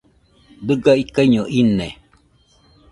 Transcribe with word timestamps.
Dɨga 0.67 0.91
ikaiño 1.03 1.43
ine 1.59 1.87